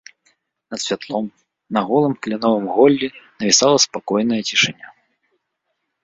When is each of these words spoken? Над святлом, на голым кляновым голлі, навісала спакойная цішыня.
Над 0.71 0.79
святлом, 0.85 1.25
на 1.77 1.83
голым 1.89 2.13
кляновым 2.27 2.65
голлі, 2.77 3.07
навісала 3.43 3.77
спакойная 3.85 4.41
цішыня. 4.53 4.87